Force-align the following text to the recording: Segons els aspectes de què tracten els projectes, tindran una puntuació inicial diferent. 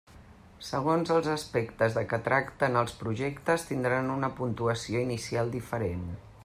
Segons 0.67 1.11
els 1.15 1.27
aspectes 1.33 1.97
de 1.99 2.03
què 2.13 2.19
tracten 2.29 2.81
els 2.83 2.97
projectes, 3.03 3.69
tindran 3.73 4.13
una 4.17 4.31
puntuació 4.43 5.05
inicial 5.09 5.57
diferent. 5.59 6.07